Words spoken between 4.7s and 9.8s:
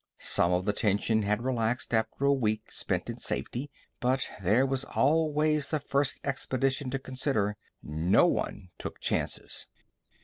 always the first expedition to consider; no one took chances.